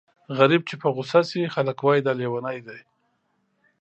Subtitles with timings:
[0.37, 2.79] غريب چې په غوسه شي خلک وايي دا لېونی دی.